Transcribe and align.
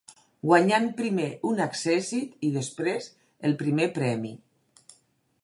Guanyant 0.43 0.87
primer 1.01 1.27
un 1.49 1.61
accèssit 1.65 2.49
i 2.49 2.49
després 2.57 3.11
el 3.51 3.55
primer 3.61 3.91
premi. 4.01 4.35